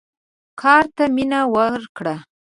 کار 0.61 0.83
ته 0.95 1.03
مینه 1.15 1.41
ورکړه. 1.55 2.15